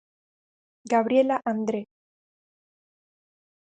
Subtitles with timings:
[0.93, 1.81] Gabriela André.